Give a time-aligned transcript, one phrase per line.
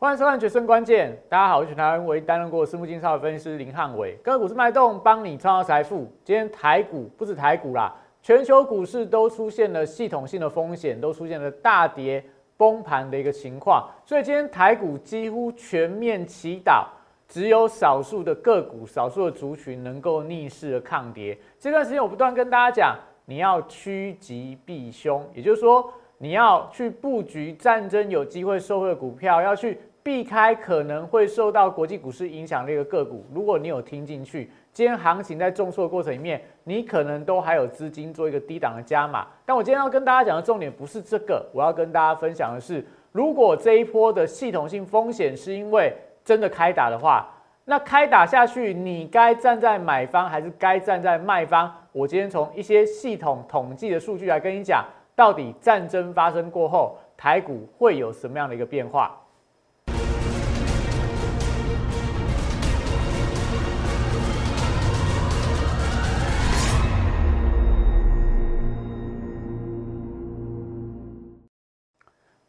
[0.00, 6.10] 欢迎收看《决胜关键》，大家好，我是台湾唯一担任过私募金超的分析师林汉伟，个股是脉动，帮你创造财富。
[6.24, 12.24] 今天台股不止台股啦，全球股市都出现了系统性的风险，都出现了大跌
[12.56, 16.86] 崩盘的一个情况，所以今天台股几乎全面祈祷，
[17.28, 21.36] 只有少数的个股、少数的族群能够逆势的抗跌。
[21.58, 29.78] 这段时间我不断跟大家讲，你要趋吉避凶，也就是说，你要去布局战争有机会受惠的股票，要去。
[30.02, 39.26] 避开可能会受到国际股市影响的一个个股，如果你有听进去，今天行情在重挫的过程里面，你可能都还有资金做一个低档的加码。
[39.44, 45.92] 但我今天要跟大家讲的重点不是这个，我要跟大家分享的是，如果这一波的系统性风险是因为
[46.24, 47.28] 真的开打的话，
[47.66, 51.70] 那开打下去，你该站在买方还是该站在卖方？
[51.92, 54.82] 我今天从一些系统统计的数据来跟你讲，
[55.14, 59.19] 到底战争发生过后，台股会有什么样的一个变化？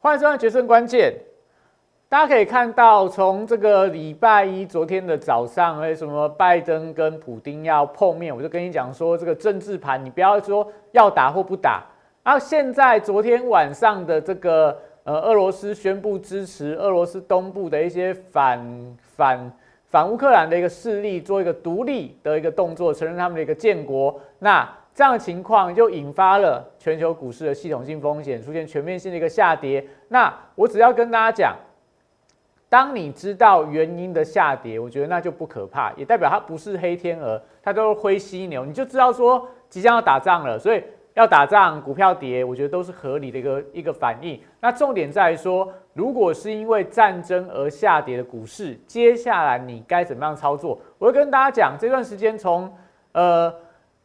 [0.03, 1.11] 欢迎收看《决胜关键》。
[2.09, 8.35] 大家可以看到，从这个礼拜一昨天的早上，为什么拜登跟普京要碰面？
[8.35, 11.83] 我就跟你讲说，这个政治盘，你不要说要打或不打。
[12.23, 19.51] 然后现在昨天晚上的这个呃，俄罗斯宣布支持俄罗斯东部的一些反反
[19.91, 24.19] 反乌克兰的一个势力，做一个独立的一个动作，承认他们的一个建国。
[24.39, 24.67] 那
[25.01, 29.83] 这样的情况就引发了全球股市的系统性风险，出现全面性的一个下跌。
[30.09, 31.55] 那我只要跟大家讲，
[32.69, 40.59] 当你知道原因的下跌，我觉得那就不可怕，也代表它不是黑天鹅，它都是灰犀牛，你就知道说即将要打仗了。
[40.59, 40.83] 所以
[41.15, 44.39] 要打仗，股票跌，我觉得都是合理的一个一个反应。
[44.59, 50.79] 那重点在于说，如果是因为战争而下跌的股市，接下来你该怎么样操作？
[50.99, 52.71] 我会跟大家讲，这段时间从
[53.13, 53.51] 呃。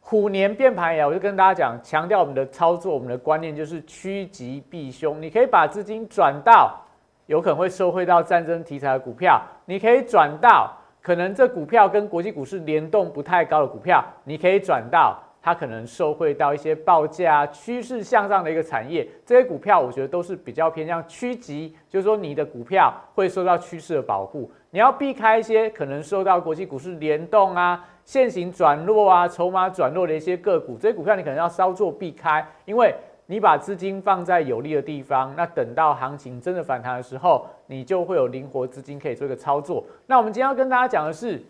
[0.09, 5.21] 虎年变盘呀，我就跟大家讲，强调我们的操作，我们的观念就是趋吉避凶。
[5.21, 6.81] 你可以把资金转到
[7.25, 19.05] 有可能会受惠到战争题材的股票，你可以转到可能这股票跟国际股市联动不太高的股票，你可以转到它可能受惠到一些报价趋势向上的一个产业。
[19.25, 24.49] 这些股票我觉得都是比较偏向趋吉，就是说你的股票会受到趋势的保护。
[24.69, 27.83] 你要避开一些可能受到国际股市联动啊。
[28.03, 32.95] 现行转弱啊，筹码转弱的一些个股，这些股票你可能要稍作避开，因为
[33.25, 39.83] 你把资金放在有利的地方，那等到行情真的反弹的时候，你就会有灵活资金可以做一个操作。
[40.05, 41.43] 那我们今天要跟大家讲的是，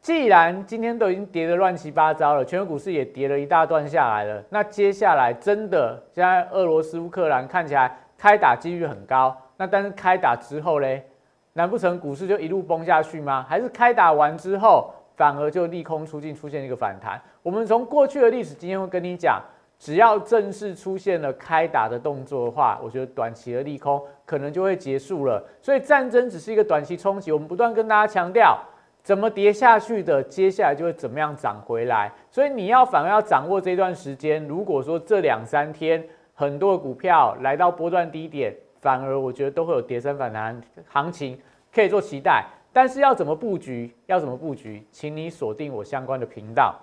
[0.00, 11.06] 既然今天都已经跌得乱七八糟了，全球股市也跌了一大段下来了，那接下来真的现在俄罗斯乌克兰看起来开打几率很高，那但是开打之后嘞，
[11.54, 13.44] 难不成股市就一路崩下去吗？
[13.48, 14.90] 还是开打完之后？
[15.14, 17.20] 反而就利空出尽，出现一个反弹。
[17.42, 19.40] 我们从过去的历史经验会跟你讲，
[19.78, 25.44] 只要正式出现了开打的动作的话，我觉得短期的利空可能就会结束了。
[25.60, 28.58] 所以战争只是一个短期冲击，我们不断跟大家强调，
[29.02, 32.10] 怎么跌下去的，接下来就会怎么样涨回来。
[32.30, 34.42] 所以你要反而要掌握这段时间。
[34.48, 36.02] 如果说这两三天
[36.32, 38.52] 很多股票来到波段低点，
[38.82, 41.40] 反而我觉得都会有跌升反弹行情
[41.74, 42.44] 可以做期待。
[42.74, 43.94] 但是要怎么布局？
[44.06, 44.86] 要怎么布局？
[44.90, 46.74] 请你锁定我相关的频道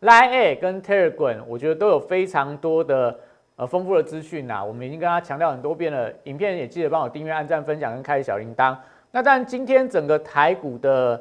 [0.00, 3.18] ，Line A 跟 Telegram，我觉得都有非常多的
[3.56, 4.64] 呃丰富的资讯呐。
[4.64, 8.76] 我们已经跟他强调很多遍了，影片也记得帮我订阅、按赞、分享跟开小铃铛。
[9.10, 11.20] 那但今天整个台股的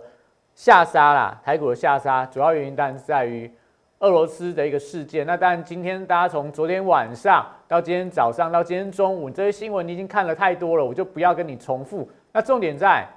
[0.53, 3.52] 下杀啦，台股的下杀主要原因当然是在于
[3.99, 5.25] 俄罗斯的一个事件。
[5.25, 12.09] 那当然今天大家从昨天晚上到今天早上到今天中午，这些新闻你已经看了太多了，我就不要跟你重复。
[12.31, 13.07] 那重点在。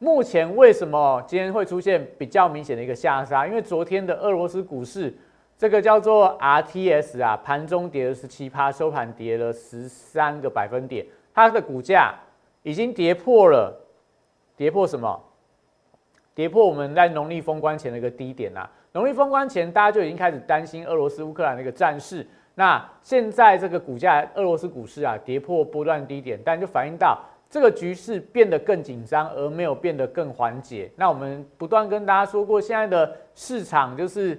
[0.00, 3.44] 目前为什么今天会出现比较明显的一个下杀？
[3.48, 5.12] 因为昨天的俄罗斯股市，
[5.56, 11.04] 这个叫做 RTS 啊，盘中跌了十七趴，收盘跌了十三个百分点，
[11.34, 12.14] 它的股价
[12.62, 13.76] 已经跌破了，
[14.56, 15.20] 跌破什么？
[16.32, 18.70] 跌破我们在农历封关前的一个低点啊！
[18.98, 22.26] 农历封关前，大家就已经开始担心俄罗斯乌克兰的一个战事。
[22.56, 27.16] 那现在这个股价，俄罗斯股市啊，跌破波段低点，但就反映到。
[27.48, 30.90] 这个局势变得更紧张，而没有变得更缓解。
[30.96, 34.36] 那我们不断跟大家说过，现在的市场就是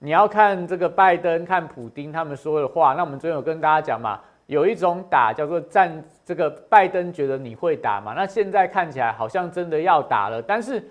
[0.00, 2.92] 你要看这个拜登、看普京他们说的话。
[2.92, 10.42] 那我们昨天有跟大家讲嘛，有一种打叫做战，这个拜登觉得你会打嘛，那现在看起来好像真的要打了。
[10.42, 10.86] 但是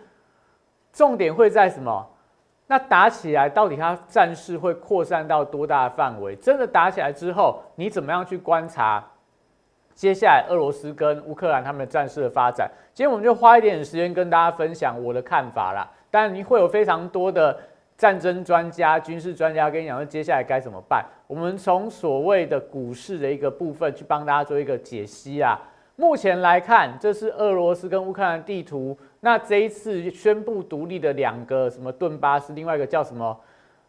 [0.92, 2.10] 重点会在什么？
[2.68, 6.36] 那打起来到底它战事会扩散到多大的范围？
[6.38, 9.04] 真的打起来之后，你怎么样去观察？
[9.94, 12.68] 接下来俄罗斯跟乌克兰他们的战事的发展。
[12.94, 15.88] 今天我们就花一点时间跟大家分享我的看法啦。
[16.10, 17.56] 当然，你会有非常多的
[17.98, 21.06] 战争专家、军事专家跟你讲说接下来该怎么办。
[21.28, 25.60] 我们从所谓的股市的一个部分去帮大家做一个解析啊。
[25.96, 28.98] 目前来看，这是俄罗斯跟乌克兰地图。
[29.26, 33.40] 那这一次宣布独立的两个什么顿巴斯，另外一个叫什么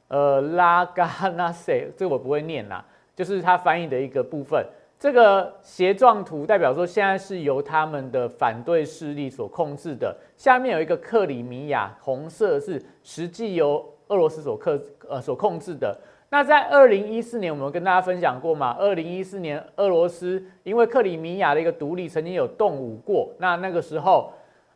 [0.07, 2.85] 呃拉嘎纳塞，这个我不会念啦，
[3.17, 4.65] 就是它翻译的一个部分。
[4.97, 10.17] 这个斜状图代表说，现在是由他们的反对势力所控制的。
[10.37, 15.99] 下面有一个克里米亚，红色是实际由俄罗斯所克呃所控制的。
[16.31, 18.77] 那在二零一四年，我们跟大家分享过嘛？
[18.79, 23.29] 二零一四年，俄罗斯因为克里米亚的一个独立，曾经有动武过。
[23.39, 24.33] 那那个时候，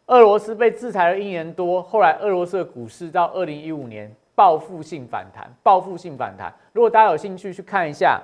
[0.09, 1.83] 俄罗斯被制裁了一年多。
[1.83, 6.53] 后来，俄罗斯的股市到二零一五年报复性反弹，报复性反弹。
[6.73, 8.21] 如果大家有兴趣去看一下。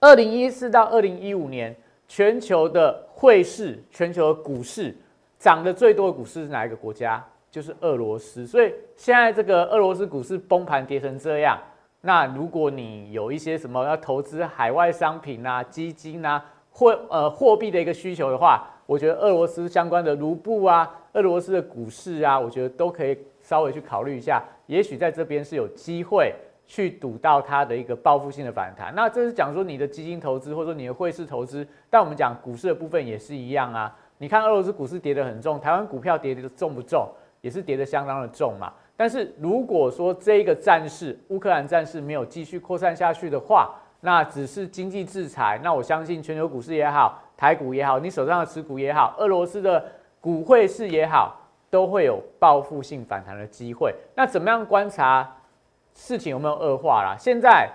[0.00, 1.74] 二零一四到二零一五年，
[2.06, 4.96] 全球的汇市、全球的股市
[5.40, 7.20] 涨得最多的股市是哪一个国家？
[7.50, 8.46] 就是俄罗斯。
[8.46, 11.58] 所以现在这个俄罗斯股市崩盘跌成这样，
[12.00, 16.44] 那如果你有一些什么要投资海外商品啊、基金啊、
[16.78, 26.32] 货呃货币的一个需求的话，我觉得俄罗斯相关的卢布啊、俄罗斯的股市啊，我觉得都可以稍微去考虑一下，也许在这边是有机会。
[26.70, 33.96] 去赌到它的一个报复性的反弹，那这是讲说你的基金投资或者说你的汇市投资，但我们讲股市的部分也是一样啊。
[34.18, 37.08] 你看俄罗斯股市跌得很重，台湾股票跌的重不重？
[37.40, 38.70] 也是跌得相当的重嘛。
[38.98, 49.84] 但是如果说这个战事，乌克兰战事没有继续扩散下去的话，那只是经济制裁，那我相信全球股市也好，台股也好，你手上的持股也好，俄罗斯的
[50.20, 51.36] 股汇市也好，
[51.68, 53.92] 都会有报复性反弹的机会。
[54.14, 55.28] 那怎么样观察？
[55.94, 57.16] 事情有没有恶化啦？
[57.18, 57.68] 现在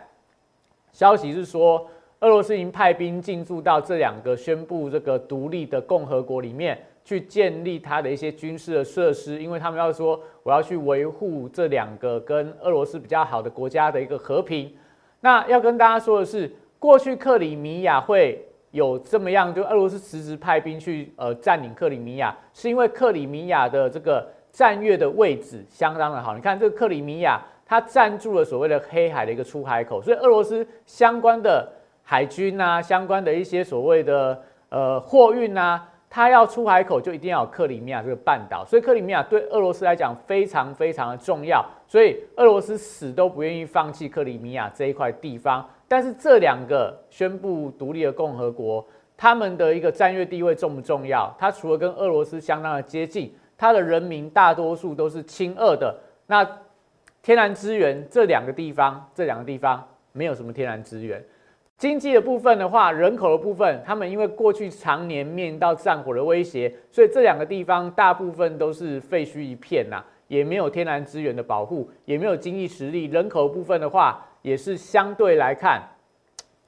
[0.94, 1.86] 消息是说，
[2.22, 14.74] 俄罗斯已经派兵进驻到这两个宣布这个独立的共和国里面，去建立它的一些军事的设施，因为他们要说我要去维护这两个跟俄罗斯比较好的国家的一个和平。
[15.24, 26.36] 那要跟大家说的是，过去克里米亚会有这么样，就俄罗斯辞职派兵去呃占领克里米亚，是因为克里米亚的这个战略的位置相当的好。
[26.36, 27.42] 你看这个克里米亚。
[27.66, 31.68] 它占住了所谓的黑海的一个出海口，所以俄罗斯相关的
[32.04, 34.40] 海军啊，相关的一些所谓的
[34.70, 45.63] 呃货运啊，它要出海口就一定要有克里米亚这个半岛，所以克里米亚对俄罗斯来讲非常非常的重要，所以俄罗斯死都不愿意放弃克里米亚这一块地方。
[45.88, 48.84] 但是这两个宣布独立的共和国，
[49.16, 51.31] 他们的一个战略地位重不重要？
[51.38, 55.95] 它除了跟俄罗斯相当的接近，它的人民大多数都是亲俄的，
[56.25, 56.44] 那。
[57.22, 59.81] 天然资源这两个地方，这两个地方
[60.12, 61.24] 没有什么天然资源。
[61.78, 73.06] 经济的部分的话，人口的部分，他们因为过去常年面临到战火的威胁，所以这两个地方大部分都是废墟一片呐，也没有天然资源的保护，也没有经济实力。
[73.06, 75.80] 人口部分的话，也是相对来看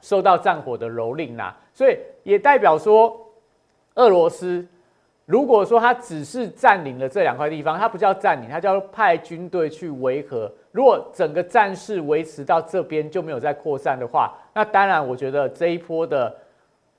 [0.01, 3.19] 受到战火的蹂躏呐，所以也代表说
[3.95, 4.63] 俄罗斯。
[5.25, 10.51] 如果说他只是占领了这两块地方，他不叫占领，他叫派军队去维和。
[10.71, 16.31] 如果整个战事维持到这边就没有再扩散的话，那当然我觉得这一波的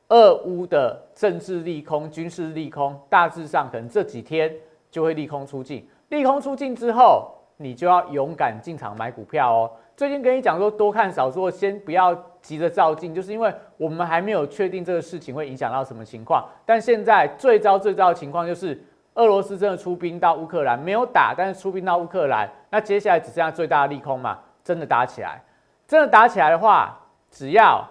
[0.08, 4.52] 俄乌的政治利空、军事利空，大致上可能这几天
[4.91, 5.86] 就会利空出尽。
[6.08, 9.70] 利空出尽之后，你就要勇敢进场买股票哦。
[9.96, 16.44] 最近跟你讲说多看少做，先不要急着照进，就是因为我们还没有确定这个事情会影响到什么情况。
[16.65, 18.79] 但现在最糟最糟的情况就是，
[19.15, 24.39] 俄罗斯真的出兵到乌克兰，没有打，但是出兵到乌克兰，那接下来只剩下最大的利空嘛？
[24.63, 25.43] 真的打起来，
[25.89, 26.98] 真的打起来的话，
[27.31, 27.82] 只要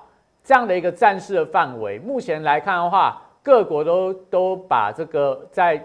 [0.43, 5.83] 这样的一个战事的范围，目前来看的话，各国都都把这个在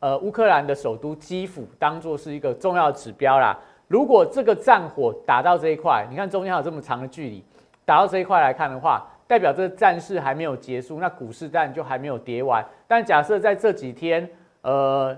[0.00, 3.58] 呃乌克兰的首都基辅当做是一个重要指标啦。
[3.86, 7.42] 如果这个战火打到这一块，你看中间还有这么长的距离，
[7.84, 12.64] 打到这一块来看的话，代表这个战事还没有结束，那股市战就还没有跌完。
[12.86, 14.28] 但假设在这几天，
[14.60, 15.16] 呃，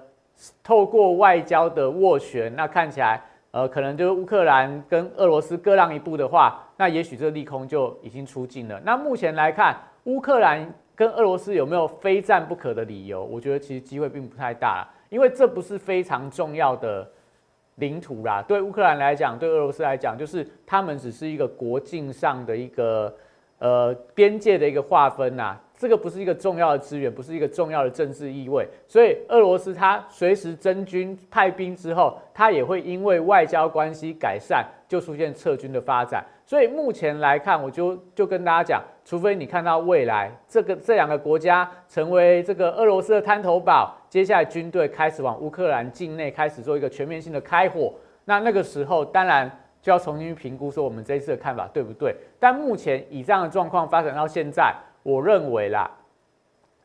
[0.63, 3.21] 透过外交的斡旋，那看起来，
[3.51, 8.81] 呃，可能就是乌克兰跟俄罗斯各让一步的话，那也许这个利空就已经出尽了。
[8.85, 13.25] 那目前来看，乌克兰跟俄罗斯有没有非战不可的理由？
[13.25, 17.09] 我觉得其实机会并不太大，因为这不是非常重要的。
[17.77, 23.11] 领土啦，对乌克兰来讲，对俄罗斯来讲，就是他们只是一个国境上的一个
[23.59, 25.59] 呃边界的一个划分呐。
[25.75, 36.23] 这个不是一个重要的资源，不是一个重要的政治意味，所以俄罗斯它随时增军派兵之后，它也会因为外交关系改善，就出现撤军的发展。
[36.45, 47.93] 所以目前来看，我就就跟大家讲，除非你看到未来这个这两个国家成为这个俄罗斯的滩头堡，接下来军队开始往乌克兰境内开始做一个全面性的开火，
[48.25, 49.51] 那那个时候当然
[49.83, 52.15] 就要重新评估说我们这一次的看法对不对。
[52.39, 54.73] 但目前以这样的状况发展到现在。
[55.03, 55.91] 我认为啦，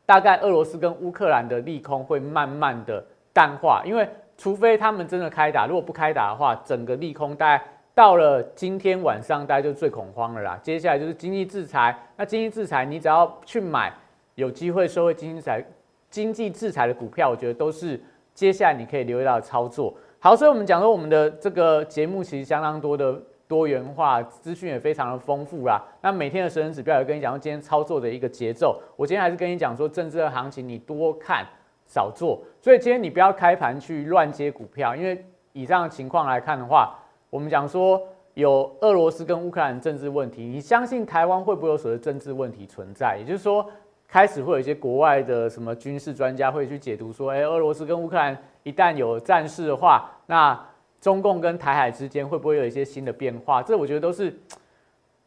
[0.04, 7.64] 大概俄罗斯跟乌克兰的利空会慢慢的淡化，因为除非他们真的开打，如果不开打的话，整个利空大概
[7.96, 10.60] 到了今天晚上，大家就最恐慌了啦。
[10.62, 13.90] 接下来就是经济制裁，那经济制裁你只要去买
[14.34, 15.64] 有机会受惠经济制裁、
[16.10, 17.98] 经济制裁的股票，我觉得都是
[18.34, 19.94] 接下来你可以留意到的操作。
[20.18, 23.18] 好，所以我们讲说我们的这个节目其实相当多的。
[23.48, 25.80] 多元化资讯也非常的丰富啦。
[26.02, 28.82] 那每天的时人指标也跟你讲说今天操作的一个节奏。
[28.96, 31.46] 我今天还是跟你讲说政治的行情你多看
[31.86, 32.42] 少做。
[32.60, 36.98] 所以今天你不要开盘去乱接股票，因为以上的情况来看的话，
[37.36, 38.02] 我们讲说
[38.32, 43.18] 有俄罗斯跟乌克兰政治问题，你相信台湾会不会有所谓政治问题存在？
[43.18, 43.70] 也就是说，
[44.08, 50.58] 开始会有一些国外的什么军事专家会去解读说，哎，俄罗斯跟乌克兰一旦有战事的话，那
[50.98, 53.62] 中共跟台海之间会不会有一些新的变化？
[53.62, 54.34] 这我觉得都是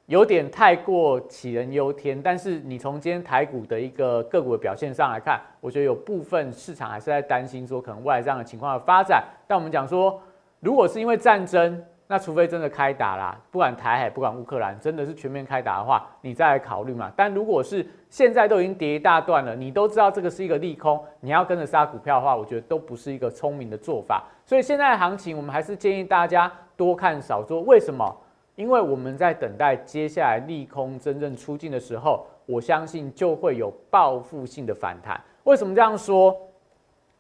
[0.08, 2.20] 有点太过杞人忧天。
[2.20, 9.24] 但是你从今天台股的一个个股的表现上来看，我觉得有部分市场还是在担心说可能未来这样的情况的发展。
[9.48, 10.20] 但我们讲说，
[10.60, 11.84] 如果是因为战争。
[12.12, 17.12] 那除非真的开打啦，不管台海，不管乌克兰，真的是全面开打的话，你再来考虑嘛。
[17.16, 24.24] 但如果是现在都已经跌一大段了，你都知道这个是一个利空，你要跟着杀股票的话，我觉得都不是一个聪明的做法。
[24.44, 27.62] 所以现在行情，我们还是建议大家多看少做。
[27.62, 28.12] 为什么？
[28.56, 35.22] 因为我们在等待接下来利空真正出尽的时候，我相信就会有报复性的反弹。
[35.44, 36.36] 为什么这样说？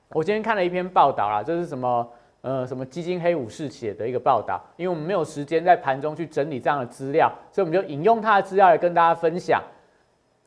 [0.09, 2.09] 我今天看了一篇报道啦，这是什么？
[2.41, 9.61] 呃，什么基金黑武士写的一个报道，因为我们没有时间在盘中去整理这样的资料，所以我们就引用他的资料来跟大家分享。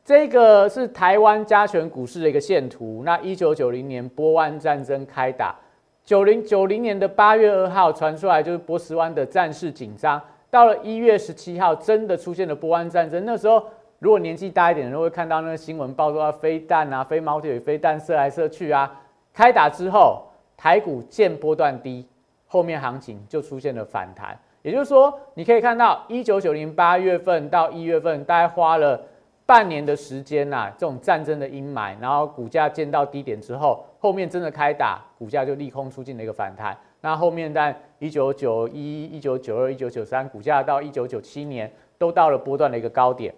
[0.03, 3.03] 这个是台湾加权股市的一个线图。
[3.05, 5.55] 那一九九零年波湾战争开打，
[6.03, 10.19] 九零九零年的八月二号传出来就是波斯湾的战事紧张，
[10.49, 13.23] 到了一月十七号真的出现了波湾战争。
[13.23, 13.63] 那时候
[13.99, 18.99] 如果年纪大一点的人会看到那个新闻报道，飞弹啊，飞毛腿飞弹射来射去啊。
[19.31, 20.23] 开打之后。
[20.55, 22.05] 台股见波段低，
[22.47, 24.37] 后面行情就出现了反弹。
[24.61, 29.01] 也就是说，你可以看到一九九零八月份到一月份，大概花了
[29.45, 36.77] 半年的时间呐，这种战争的阴霾，然后股价见到低点之后，后面真的开打，股价就利空出尽的一个反弹。
[37.01, 43.35] 那后面在一九九一、一九九二、一九九三，股价到一九九七年都到了波段的一个高点。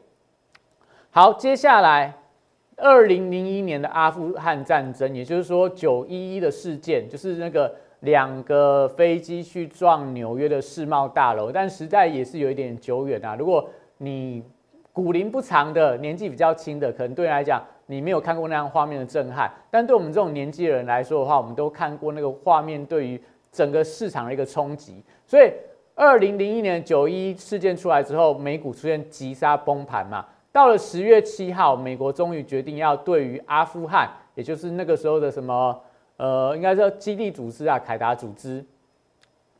[1.09, 2.13] 好，接下来。
[2.77, 13.35] 二零零一年的阿富汗战争，也就是说九一一的事件，就是那个两个飞机去撞纽约的世贸大楼，但时代也是有一点久远啊。
[13.39, 13.67] 如果
[13.97, 14.43] 你
[14.91, 19.49] 古龄不长的，年纪比较轻的，可能对你来讲，你没有看过那样画面的震撼。
[19.71, 25.01] 但对我们这种年纪的人来说的话，我们都看过那个画面对于整个市场的一个冲击。
[25.25, 25.49] 所以
[25.95, 30.25] 二零零一年九一事件出来之后，美股出现急杀崩盘嘛。
[30.55, 35.77] 到了十月七号，美国终于决定要对于阿富汗，也就是那个时候的什么，
[36.15, 38.63] 呃，应该说基地组织啊，凯达组织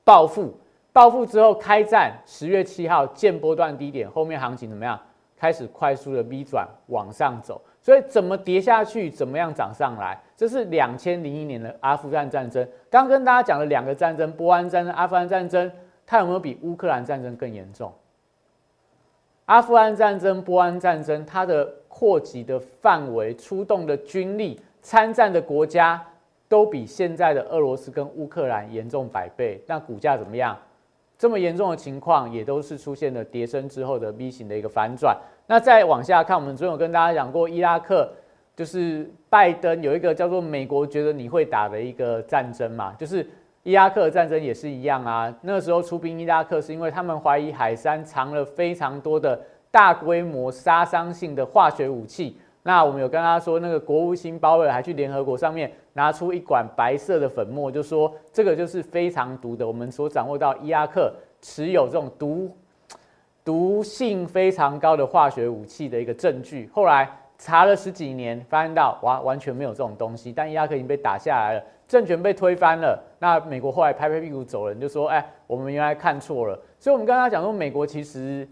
[0.06, 0.58] 报复。
[0.94, 4.98] 报复之后开战，十月七号见波段低点，后面行情怎么样？
[5.36, 7.62] 开始快速的 V 转往上走。
[7.82, 10.18] 所以怎么跌下去，怎么样涨上来？
[10.38, 12.66] 这是两千零一年的阿富汗战争。
[12.90, 15.70] 刚跟大家讲了两个战争，波安战争、阿富汗战争，
[16.08, 17.92] 它有没有比乌克兰战争更严重？
[19.46, 26.04] 阿富汗战争、波安战争，它的扩及的范围、出动的军力、参战的国家，
[26.50, 29.62] 都比现在的俄罗斯跟乌克兰严重百倍。
[29.68, 30.58] 那股价怎么样？
[31.18, 35.16] 这么严重的情况，也都是出现了跌升之后的 V 型的一个反转。
[35.46, 38.12] 那再往下看，我们昨天有跟大家讲过，伊拉克
[38.56, 43.25] 就是拜登有一个叫做“美国觉得你会打”的一个战争嘛，就是。
[43.65, 49.41] 伊拉克战争也是一样啊，那时候出兵伊拉克是因为他们怀疑海山藏了非常多的
[49.72, 52.38] 大规模杀伤性的化学武器。
[52.62, 59.67] 那我们有跟他说，那个国务卿鲍威尔还去联合国上面拿出一管白色的粉末，就说这个就是非常毒的。
[59.67, 62.55] 我们所掌握到伊拉克持有这种毒
[63.43, 66.69] 毒性非常高的化学武器的一个证据。
[66.72, 71.63] 后来查了十几年，发现到哇完全没有这种东西，但伊拉克已经被打下来了。
[71.88, 78.48] 政权被推翻了，那美国后来拍拍屁股走人，就说：“哎，我们原来看错了。”所以，我们刚刚讲说，美国其实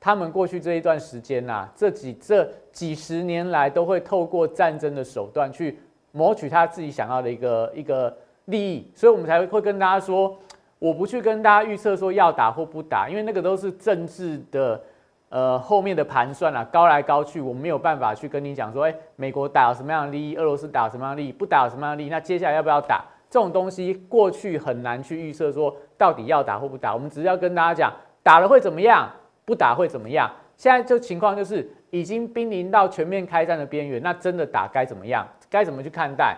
[0.00, 5.78] 他们过去这一段时间呐，这几这几十年来都会透过战争的手段去
[6.12, 8.16] 谋取他自己想要的一个一个
[8.46, 10.36] 利益，所以我们才会跟大家说，
[10.78, 14.80] 我不去跟大家预测说要打或不打，因为那个都是政治的
[15.28, 23.04] 呃后面的盘算啊，高来高去，我没有办法去跟你讲说，哎，美国打有什么样的利益，俄罗斯打什么样的利益，不打什么样的利益，那接下来要不要打？
[23.30, 27.92] 这种东西过去很难去预测说到底要打或不打，我们只是要跟大家讲，
[28.22, 29.08] 打了会怎么样。
[29.44, 30.30] 不打会怎么样？
[30.58, 35.26] 现在这情况就是已经濒临到全面开战的边缘，那真的打该怎么样？
[35.48, 36.36] 该怎么去看待？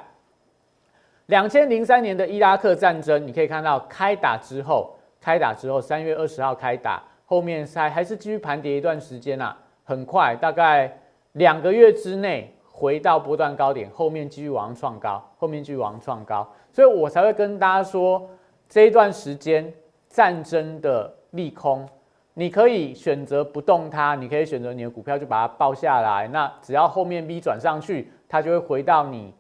[1.26, 10.92] 两千零三年的伊拉克战争，你可以看到开打之后，开打之后三月二十号开打，后面还还是继续盘跌一段时间啊，很快大概
[11.34, 18.28] 两个月之内回到波段高点，后面继续往上创高，后面继续往上创高，所以我才会跟大家说
[18.68, 19.72] 这一段时间
[20.08, 21.88] 战争的利空。
[22.34, 26.26] 你可以选择不动它，你可以选择你的股票就把它抱下来。
[26.26, 29.32] 那只要后面 V 转上去，它就会回到你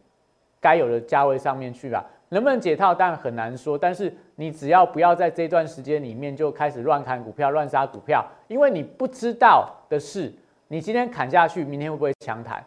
[0.60, 2.06] 该有的价位上面去了。
[2.30, 3.76] 能不能解套，当然很难说。
[3.76, 10.32] 但是你只要不要在这段时间里面就开始乱砍股票、乱杀股票，因为你不知道的是，
[10.68, 12.64] 你今天砍下去，明天会不会强弹？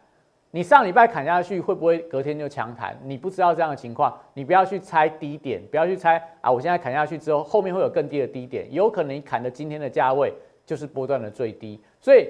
[0.51, 2.95] 你上礼拜砍下去会不会隔天就强弹？
[3.03, 6.51] 你不知道这样的情况，你不要去猜低点，不要去猜啊！
[6.51, 10.31] 我现在砍下去之后，后面会有更低的低点，有可能你砍的今天的价位
[10.63, 11.81] 就是波段的最低。
[11.99, 12.27] 所以，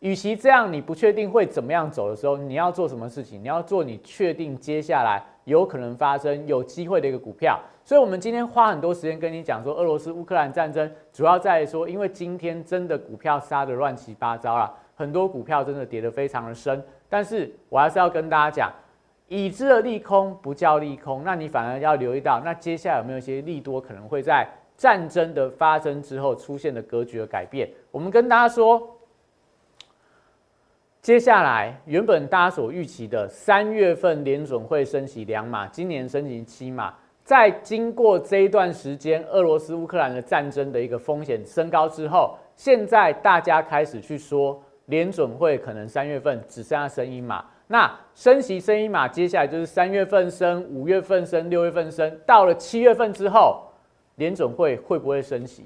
[0.00, 3.40] 与其这样，你不确定会怎么样走的时候，你要做什么事情？
[3.40, 7.60] 你要做你确定接下来有可能发生有机会的一个股票。
[7.84, 16.82] 所以，我们今天花很多时间跟你讲说，俄罗斯乌克兰战争主要在说，因为今天真的股票杀的乱七八糟了，很多股票真的跌得非常的深。
[17.08, 18.72] 但是我还是要跟大家讲，
[19.26, 27.68] 已知的利空不叫利空，那你反而要留意到，那接下来有没有一些利多可能会在战争的发生之后出现的格局的改变？
[27.90, 28.80] 我们跟大家说，
[31.02, 36.92] 接下来原本大家所预期的三月份联准会升息两码，今年升息七码，
[37.24, 44.62] 在经过这一段时间俄罗斯乌克兰的战争的一个风险升高之后，现在大家开始去说。
[44.86, 53.62] 联准会可能三月份只剩下升一码，那升息升一码，接下来就是三月份升、五月份升、六月份升，到了七月份之后，
[54.16, 55.64] 联准会会不会升息？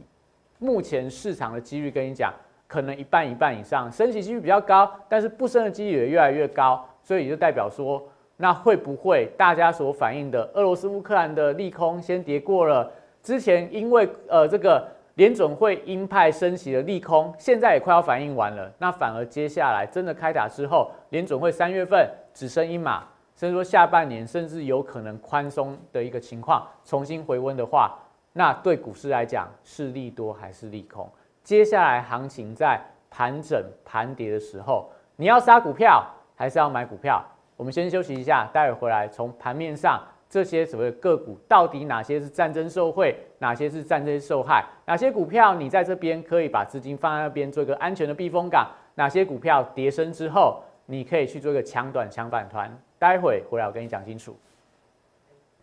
[0.58, 2.34] 目前市场的几率跟你讲，
[2.66, 8.02] 可能一半一半以上，升息几率比较高，但是不升的几率也越来越高，所以就代表说，
[8.36, 12.90] 那会不会大家所反映的俄罗斯乌克兰的利空先跌过了？
[13.22, 14.86] 之前因为呃这个。
[15.16, 18.68] 联准会鹰派升息的利空，现在也快要反应完了。
[18.78, 23.04] 那反而接下来真的开打之后，联准会三月份只升一码，
[23.36, 27.96] 甚至说下半年甚至有可能宽松的一个情况重新回温的话，
[28.32, 31.08] 那对股市来讲是利多还是利空？
[31.44, 32.80] 接下来行情在
[33.10, 36.02] 盘整盘跌的时候，你要杀股票
[36.34, 37.22] 还是要买股票？
[37.54, 40.02] 我们先休息一下，待会回来从盘面上。
[40.26, 44.64] 这些所谓的个股到底哪些是战争受贿，哪些是战争受害？
[44.84, 48.68] 哪些股票你在这边可以把资金放在那边做一个安全的避风港？
[48.96, 52.74] 哪些股票跌升之后，你可以去做一个强短强反团？
[52.98, 54.36] 待会回来我跟你讲清楚。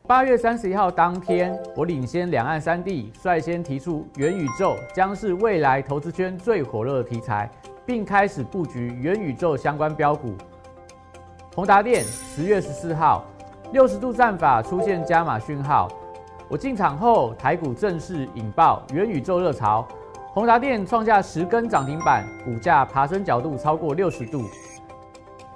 [0.07, 7.49] 八月三十一号当天，我领先两岸三地，率先提出元宇宙将是未来投资圈最火热的题材，
[7.85, 10.35] 并开始布局元宇宙相关标股。
[11.55, 13.25] 宏达电十月十四号。
[13.71, 15.87] 六十度战法出现加码讯号，
[16.49, 19.87] 我进场后，台股正式引爆元宇宙热潮，
[20.33, 24.43] 宏达电创下十根涨停板，股价爬升角度超过六十度。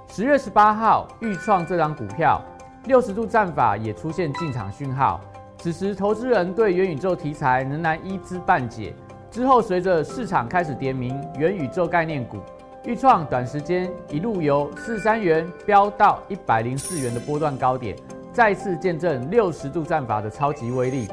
[0.08, 2.40] 十月十八号，预创这张股票，
[2.86, 5.20] 六十度战法也出现进场讯号，
[5.58, 8.94] 此时投资人对元宇宙题材仍然一知半解。
[9.28, 12.38] 之后随着市场开始点名元宇宙概念股。
[12.84, 17.96] 预创短时间一路由四三元飙到一百零四元的波段高点，
[18.32, 21.08] 再次见证六十度战法的超级威力。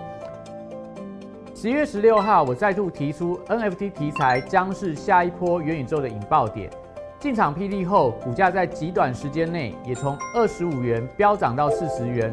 [1.55, 6.69] 十月十六号，我再度提出 NFT 题材将是下一波元宇宙的引爆点。
[7.23, 12.29] 进场霹雳后，股价在极短时间内也从二十五元飙涨到四十元，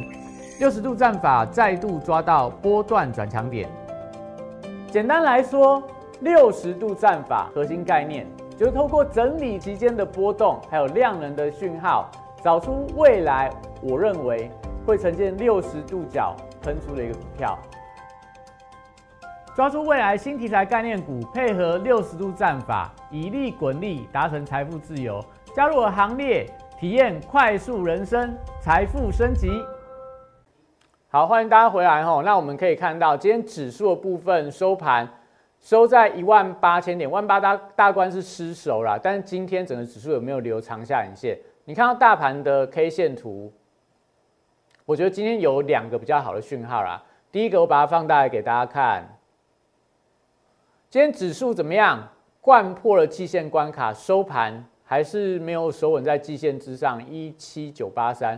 [0.59, 3.69] 六十度战法再度抓到波段转强点。
[4.91, 5.81] 简单来说，
[6.23, 8.27] 六十度战法核心概念。
[8.59, 12.11] 就是透过整理期间的波动，还有量能的讯号，
[12.43, 13.49] 找出未来
[13.81, 14.51] 我认为
[14.85, 17.57] 会呈现六十度角喷出的一个股票，
[19.61, 25.23] 抓住未来新题材概念股，配合六十度战法，以利滚利，达成财富自由。
[25.55, 26.47] 加入我行列，
[26.79, 29.51] 体验快速人生，财富升级。
[31.11, 32.23] 好，欢迎大家回来哈。
[32.25, 35.07] 那我们可以看到，今天指数的部分收盘。
[35.61, 38.99] 收在一万八千点，万八大大关是失守啦。
[39.03, 41.39] 但是今天整个指数有没有留长下影线？
[41.67, 43.53] 你看到大盘的 K 线图，
[44.87, 47.03] 我觉得今天有两个比较好的讯号啦。
[47.31, 49.07] 第一个，我把它放大来给大家看，
[50.91, 52.09] 今天指数怎么样？
[52.41, 58.37] 贯破了季线关卡，收盘还是没有守稳在季线之上，一七九八三，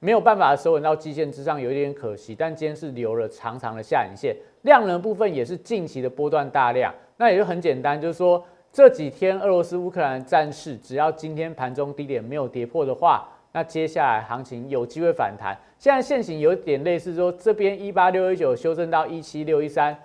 [0.00, 2.34] 没有办法守稳到季线之上，有一点可惜。
[2.34, 6.92] 但今天是留了长长的下影线，量能部分也是近期的波段大量。
[7.18, 15.56] 那也就很简单，就是说这几天俄罗斯乌克兰战事，只要今天盘中低点没有跌破的话，那接下来行情有机会反弹。
[15.78, 19.96] 现在现行有点类似，说这边一八六一九修正到一七六一三。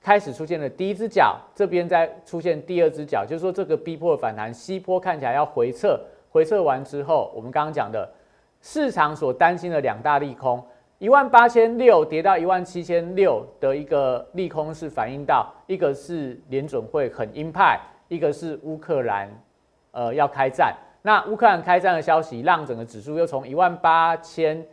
[0.00, 8.08] 开始出现了第一只脚，这边再出现第二只脚，就是说这个逼迫反弹，C 波看起来要回撤，回撤完之后，我们刚刚讲的
[8.62, 10.64] 市场所担心的两大利空，
[10.98, 19.28] 一万八千六跌到一万七千六的一个利空是反映到一个是联准会很鹰派，一个是乌克兰
[19.90, 24.64] 呃要开战，那乌克兰开战的消息让整个指数又从一万八千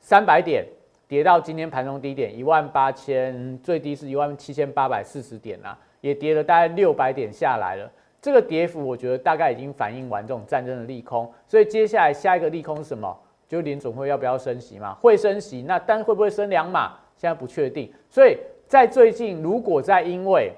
[0.00, 0.66] 三百点。
[1.12, 7.92] 跌到今天盘中低点一万八千，最低是一万七千八百四十点啦，也跌了大概六百点下来了。
[8.18, 13.14] 这个跌幅我觉得大概已经反映完这种战争的利空，所以接下来下一个利空是什么？
[13.46, 14.94] 就联总会要不要升息嘛？
[15.02, 16.94] 会升息，那但会不会升两码？
[17.18, 17.92] 现在不确定。
[18.08, 20.50] 所以在最近，如果再因为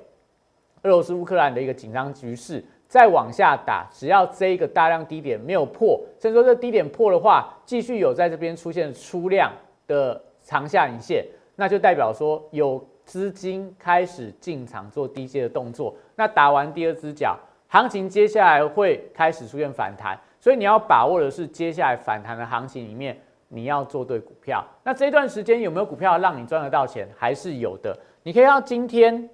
[0.82, 9.50] 俄罗斯乌克兰的一个紧张局势再往下打，只要这一个大量低点没有破，甚至说这低点破的话，继续有在这边出现出量
[9.88, 10.22] 的。
[10.44, 11.26] 长下影线，
[11.56, 15.92] 那就代表说有资金开始进场做低阶的动作。
[16.14, 17.36] 那打完第二只脚，
[17.68, 24.64] 行情接下来会开始出现反弹，所以你要把握的是接下来反弹的行情里面，你要做对股票。
[24.84, 27.08] 那这一段时间有没有股票让你赚得到钱？
[27.16, 27.98] 还是有的。
[28.22, 29.28] 你可以看到今天，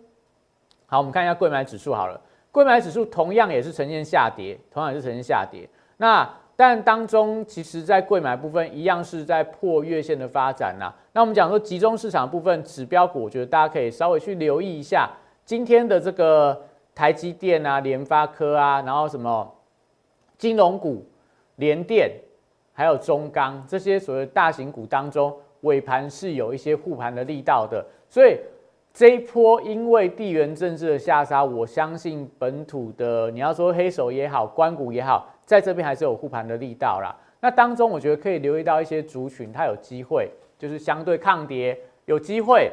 [0.87, 2.20] 好，我们看一下贵买指数好了，
[2.51, 5.68] 贵买指数同样也是呈现下跌，同样也是呈现下跌。
[5.96, 10.92] 那但当中，其实在贵买部分一样是在破月线的发展呐。
[11.12, 15.11] 那我们讲说集中市场部分指标股，我觉得大家可以稍微去留意一下
[15.44, 19.53] 今天的这个台积电啊、联发科啊，然后什么
[20.38, 21.05] 金融股、
[21.57, 22.12] 联电，
[22.73, 27.85] 还有中钢这些所谓大型股当中，尾盘是有一些护盘的力道的。
[28.09, 28.38] 所以
[28.92, 35.29] 这一波因为地缘政治的下杀，我相信本土的你要说黑手也好，关股也好。
[35.44, 37.12] 在这边还是有护盘的力道啦。
[37.40, 42.70] 那当中我觉得可以留意到一些族群，它有机会就是相对抗跌，有机会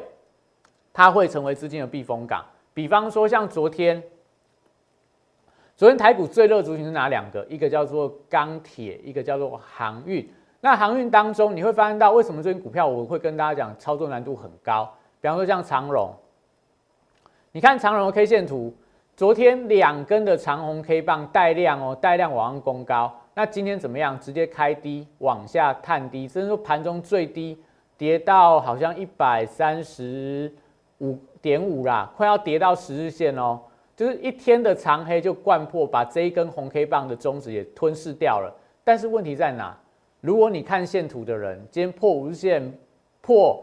[0.92, 2.44] 它会成为资金的避风港。
[2.74, 4.00] 比方说像昨天，
[5.74, 7.44] 昨天台股最热族群是哪两个？
[7.48, 10.30] 一个叫做钢铁，一个叫做航运。
[10.60, 14.92] 那航运当中你会发现到，为什么这些股票我会跟大家讲操作难度很高？
[15.20, 16.14] 比方说像长荣，
[17.52, 18.72] 你看长荣的 K 线图。
[19.16, 23.12] 昨天两根的长红 K 棒带量哦，带量往上攻高。
[23.34, 24.16] 那今天怎么样？
[24.20, 27.60] 直接开低往下探低，甚至说盘中最低
[27.98, 30.50] 跌到好像一百三十
[31.00, 33.60] 五点五啦，快要跌到十日线哦。
[33.96, 38.54] 就是一天的长黑就灌破，把这一根红 K 棒的中指也吞噬掉了。
[38.84, 39.76] 但是问题在哪？
[40.20, 42.72] 如果你看线图的人，今天破五日线、
[43.20, 43.60] 破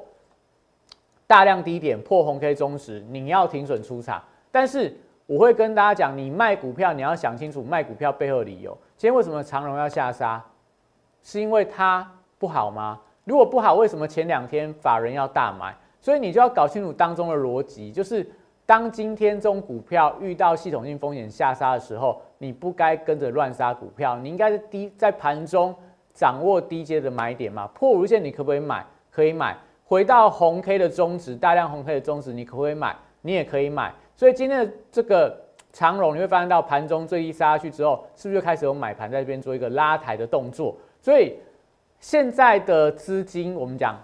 [1.26, 4.22] 大量低点、破红 K 中指，你要停损出场。
[4.52, 4.94] 但是
[5.26, 8.78] 我会跟大家讲，你卖股票你要想清楚卖股票背后理由。
[8.98, 10.44] 今天为什么长荣要下杀？
[11.24, 13.00] 是因为它不好吗？
[13.26, 15.76] 如果不好，为什么前两天法人要大买？
[16.00, 18.26] 所以你就要搞清楚当中的逻辑，就是
[18.66, 25.76] 当今天这种股票遇到系统性风险下杀的时候，你不该跟着乱杀股票，你应该是低在盘中
[26.14, 27.68] 掌握低阶的买点嘛。
[27.74, 28.86] 破五日线你可不可以买？
[29.10, 29.58] 可以买。
[29.84, 32.96] 回到红 K 的中值，大量红 K 的中值，你可不可以买？
[33.22, 33.94] 你也可以买。
[34.16, 35.36] 所以今天的这个
[35.74, 40.76] 长荣，你会发现到盘中最低杀下去之后，是不是就开始有买盘在这边做一个拉抬的动作？
[41.02, 41.36] 所以
[42.08, 44.00] 现在的资金，我们讲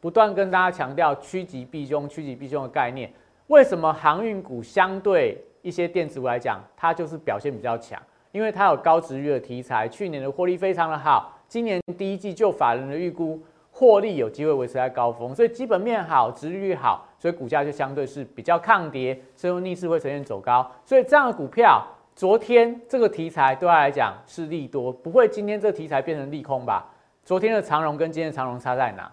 [0.00, 3.08] 不断跟大家强调趋吉避凶、趋吉避凶的概念。
[3.46, 8.02] 为什么航运股相对一些电子股来讲，它就是表现比较强？
[8.32, 13.40] 因为它有高值率的题材，去年的获利非常的好，今年第一季就法人的预估。
[13.70, 20.68] 获利有机会维持在高峰，所以基本面好，值率好，所以股价就相对是比较抗跌，甚至逆势会呈现走高。
[20.84, 21.80] 所以这样的股票，
[22.16, 26.92] 昨天这个题材对他来讲是利多，不会今天这题材变成利空吧？
[27.24, 29.10] 昨天的长荣跟今天的长荣差在哪？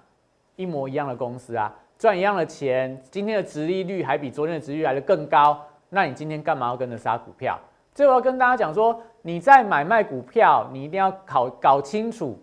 [0.55, 7.59] 一模一样的公司啊，赚一样的钱，今天的值利率还比昨天的值率来的更高，那你今天干嘛要跟着杀股票？
[7.93, 12.37] 最后要跟大家讲说，你在买卖股票，你一定要考搞清楚。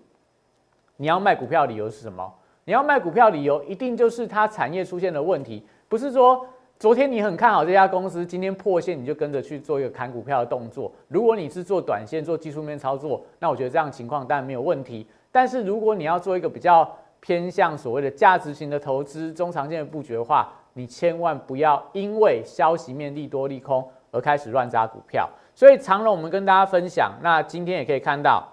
[0.97, 2.33] 你要卖股票理由是什么？
[2.65, 6.47] 你要卖股票理由一定就是它产业出现了问题，不是说
[6.79, 10.93] 昨天你很看好这家公司，今天破线你就跟着去做一个砍股票的动作。
[11.09, 15.07] 如果你是做短线、做技术面操作，那我觉得这样情况当然没有问题。
[15.35, 25.29] 但是如果你要做一个比较偏向所谓的价值型的投资、中长线的布局的话，你千万不要因为消息面利多利空而开始乱扎股票。
[25.53, 28.49] 所以长龙我们跟大家分享，那今天也可以看到。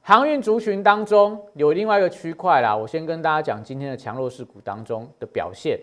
[0.00, 5.76] 航运族群当中有另外一个区块啦，我先跟大家讲今天的强弱势股当中的表现。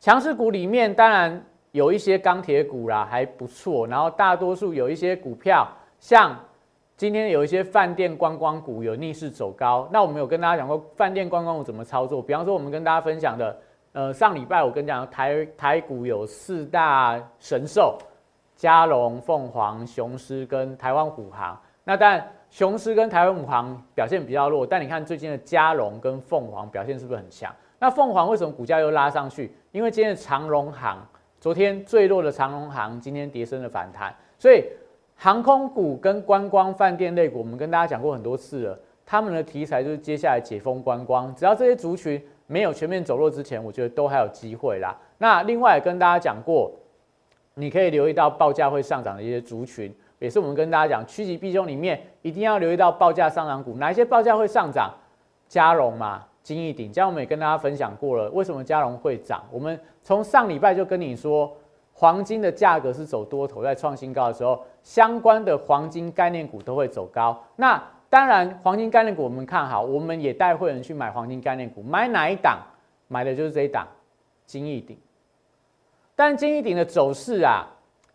[0.00, 3.86] 强势股里面当然有一些钢铁股啦，还不错。
[3.86, 5.68] 然后大多数有一些股票，
[6.00, 6.36] 像
[6.96, 9.88] 今天有一些饭店观光股有逆势走高。
[9.92, 13.58] 那我们有跟大家讲过饭店观光股怎么操作，比方说我们跟大家分享的，
[13.92, 17.98] 呃，上礼拜我跟讲台台股有四大神兽：
[18.54, 21.60] 嘉龙、凤凰、雄狮跟台湾虎航。
[21.84, 22.26] 那当然。
[22.48, 27.52] 雄狮跟台湾虎航表现比较弱，但你看最近的嘉龙跟凤凰表现是不是很强？
[27.80, 29.52] 那凤凰为什么股价又拉上去？
[29.72, 31.04] 因为今天的长荣航，
[31.40, 34.64] 昨天最弱的长荣航今天跌升了反弹，所以
[35.16, 44.96] 航空股跟观光饭店类股，我们跟大家讲过很多次了，他们的题材就是接下来解封观光，只要这些族群没有全面走弱之前，我觉得都还有机会啦。
[45.18, 46.70] 那另外跟大家讲过，
[47.54, 49.92] 你可以留意到报价会上涨的一些族群。
[50.18, 54.90] 也是我们跟大家讲，趋吉避凶里面一定要留意到报价上涨股，哪一些报价会上涨？
[55.46, 59.44] 嘉荣嘛，金逸鼎，嘉荣也跟大家分享过了，为什么嘉荣会涨？
[59.50, 61.54] 我们从上礼拜就跟你说，
[61.98, 67.42] 黄金的价格是走多头，在创新高的时候，相关的黄金概念股都会走高。
[67.56, 72.58] 那当然，黄金概念股我们看好，我们也带会员去买黄金概念股，买哪一档？
[73.08, 73.88] 买的就是这一档
[74.44, 74.98] 金逸鼎。
[76.14, 77.66] 但金逸鼎的走势啊。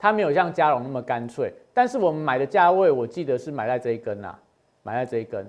[0.04, 4.36] 它没有像嘉龙那么干脆，但是我们买的价位，我记得是买在这一根呐，
[4.82, 5.48] 买在这一根，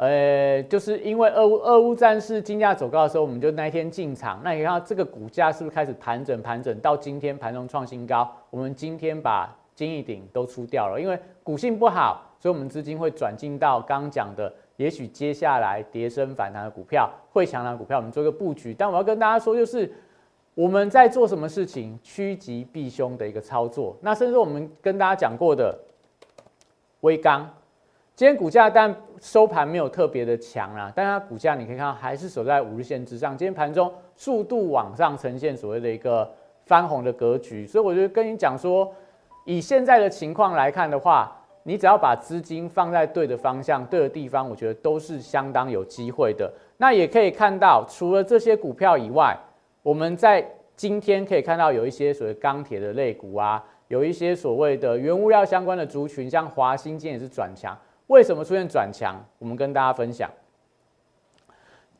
[0.00, 4.40] 呃，就是因为俄乌俄乌战事金价走高的时候，我们就那一天进场。
[4.42, 8.26] 那你看这个股价是不是开始盘整盘整，到今天盘中创新高？
[8.48, 18.72] 我们今天把金一顶都出掉了，因为股性不好，所以我们资金会转进到刚讲的，也许接下来跌升反弹的股票，会强的股票，我们做一个布局。
[18.72, 19.92] 但我要跟大家说，就是。
[20.52, 21.98] 我们在做什么事情？
[22.02, 23.96] 趋吉避凶的一个操作。
[24.02, 25.78] 那甚至我们跟大家讲过的
[27.02, 27.48] 微钢，
[28.20, 33.34] 今天股价但收盘没有特别的强啦，但它股价你可以看到还是守在五日线之上。
[33.34, 36.30] 今天盘中速度往上呈现所谓的一个
[36.66, 38.92] 翻红的格局，所以我就跟你讲说，
[39.46, 46.52] 以现在的情况来看的话，你只要把资金放在对的方向、对的地方，我觉得都是相当有机会的。
[46.76, 49.34] 那也可以看到，除了这些股票以外，
[49.82, 57.74] 我们在今天可以看到有一些所谓钢铁的类股啊，有一些所谓的原物料相关的族群，像华兴今天也是转强。
[58.10, 59.14] 为什么出现转强？
[59.38, 60.28] 我们跟大家分享，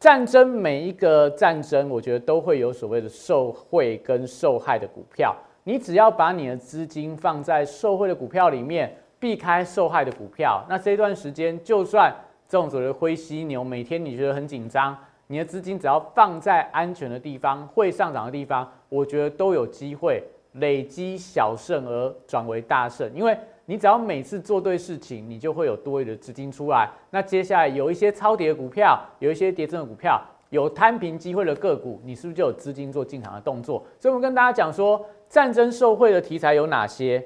[0.00, 5.36] 战争每一个战争，我觉得都会有所谓的受贿跟受害的股票。
[5.62, 12.12] 你只要把你的资金放在受贿的股票里面，避开受害的股票，那这段时间就算
[12.48, 14.98] 这种所谓的灰犀牛，每天你觉得很紧张。
[15.28, 20.20] 你的资金只要放在安全的地方，会上涨的地方，我觉得都有机会
[20.54, 23.08] 累积小胜而转为大胜。
[23.14, 23.38] 因为
[23.70, 26.90] 你只要每次做对事情，你就会有多余的资金出来。
[27.08, 33.86] 那接下来有一些超跌股票，有一些跌升的股票，有摊平机会的个股，你是不是就有资金做进场的动作？
[33.96, 37.24] 所以，我们跟大家讲说，战争受贿的题材有哪些？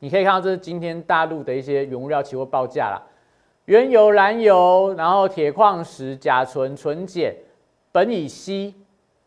[0.00, 3.00] 你可以看到，这是今天大陆的一些原物料期货报价了。
[3.66, 7.32] 原油、燃油，然后铁矿石、甲醇、纯碱、
[7.92, 8.74] 苯乙烯、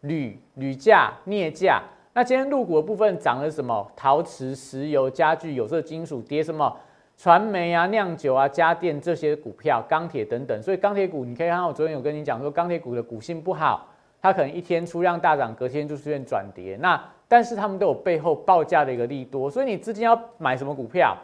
[0.01, 1.81] 铝、铝价、镍价。
[2.13, 3.91] 那今天入股的部分涨了什么？
[3.95, 6.75] 陶瓷、石油、家具、有色金属跌什么？
[7.17, 10.61] 传媒啊、酿酒啊、家电这些股票、钢铁等等。
[10.61, 13.87] 所以钢铁股，你可以看到我昨天有跟你讲说，钢铁股的股性不好，
[14.21, 16.77] 它可能一天出量大涨，隔天就出现转跌。
[16.81, 21.15] 那但是他们都有背后报价的一个利多，所以你资金要买什么股票，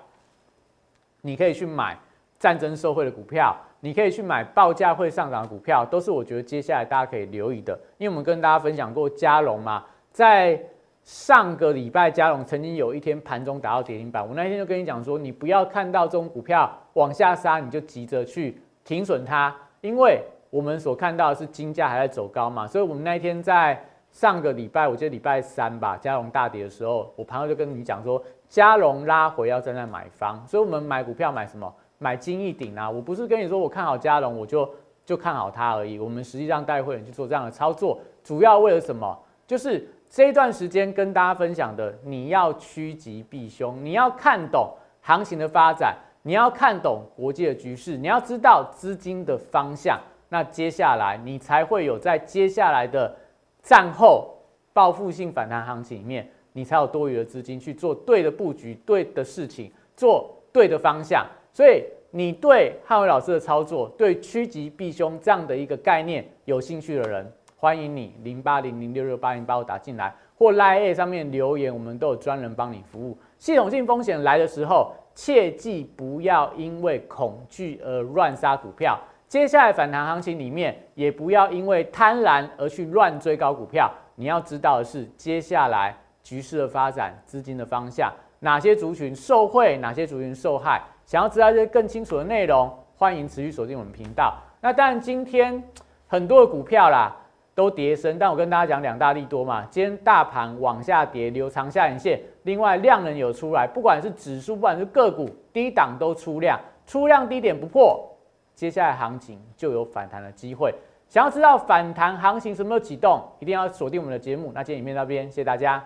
[1.21, 1.97] 你可以去买。
[2.37, 7.73] 战争受贿的股票，你可以去买报价会上涨的股票，都是我觉得接下来大家可以留意的。
[7.97, 10.61] 因为我们跟大家分享过加龙嘛，在
[11.05, 31.71] 上个礼拜嘉龙曾经有一天盘中达到跌停板，我那天就跟你讲说，你不要看到这种股票往下杀，你就急着去停损它，因为我们所看到的是金价还在走高嘛，所以我们那天在上个礼拜，我记得礼拜三吧，嘉龙大跌的时候，我朋友就跟你讲说，嘉龙拉回要站在买方，所以我们买股票买什么？
[31.99, 32.89] 买金一顶啊！
[32.89, 34.67] 我不是跟你说我看好嘉龙，我就
[35.05, 35.99] 就看好它而已。
[35.99, 39.17] 我们实际上带会员去做这样的操作，主要为了什么？
[39.47, 49.99] 就是这一段时间跟大家分享的，你要趋吉避凶，你要看懂行情的发展，你要看懂国际的局势，你要知道资金的方向。
[50.29, 53.15] 那接下来你才会有在接下来的
[53.61, 54.33] 战后
[54.73, 61.25] 报复性反弹行情里面，你才有多余的资金去做对的布局、对的事情、做对的方向。
[61.53, 67.31] 所以，你对汉伟老师的操作、对趋吉避凶这样的一个概念有兴趣的人，
[67.65, 73.17] 欢迎你零八零零六六八零八五打进来，或 Line 上面留言，我们都有专人帮你服务。
[73.39, 78.95] 系统性风险来的时候，切记不要因为恐惧而乱杀股票。
[79.27, 83.91] 接下来反弹行情里面，也不要因为贪婪而去乱追高股票。
[84.13, 90.79] 你要知道的是，接下来局势的发展、资金的方向，哪些族群受惠，哪些族群受害。
[91.03, 94.35] 想要知道这些更清楚的内容，欢迎持续锁定我们频道。
[94.61, 95.63] 那当然，今天
[96.05, 97.11] 很多的股票啦
[97.55, 99.65] 都跌升，但我跟大家讲两大利多嘛。
[99.71, 102.19] 今天大盘往下跌，留长下影线。
[102.43, 108.05] 另外，量能有出来，不管是指数，不管是个股，低档都出量，出量低点不破。
[108.53, 110.73] 接下来行情就有反弹的机会。
[111.07, 114.51] 想要知道反弹行情什么时候启动，一定要锁定我们的节目。
[114.53, 115.81] 那今天影片到这边，谢谢大家。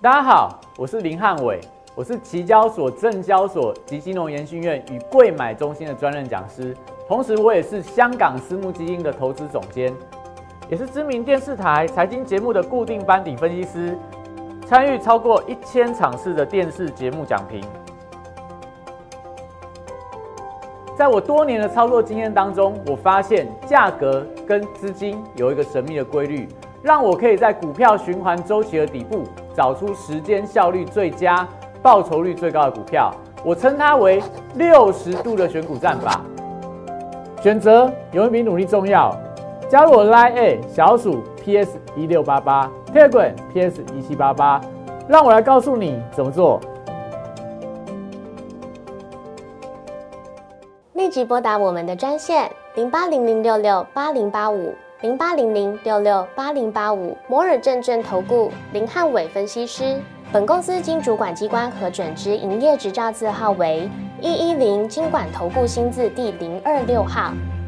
[0.00, 1.60] 大家好，我是林汉伟，
[1.96, 6.76] 我是期交所、证交所及金融研训院与贵买中心的专任讲师，
[7.08, 9.92] 同时我也是香港私募基金的投资总监，
[10.70, 13.96] 也是知名电视台财经节目的固定班底分析师，
[14.66, 17.64] 参与超过一千场次的电视节目讲评。
[20.94, 26.46] 在我多年的操作经验当中，我发现价格跟资金有一个神秘的规律，
[26.82, 31.48] 让我可以在股票循环周期的底部找出时间效率最佳、
[31.80, 33.10] 报酬率最高的股票。
[33.42, 34.22] 我称它为
[34.56, 36.20] 六十度的选股战法。
[37.40, 39.16] 选择永远比努力重要。
[39.68, 44.58] 加入我 Line A 小鼠 PS 一六八八 t e g r a PS 一七八八，
[45.06, 46.58] 让我来告诉你怎么做。
[50.94, 59.96] 立即拨打我们的专线零八零零六六八零八五零八零零六六八零八五摩尔证券投顾林汉伟分析师。
[60.32, 63.88] 本公司经主管机关核准之营业执照字号为
[64.20, 67.32] 一一零金管投顾新字第零二六号。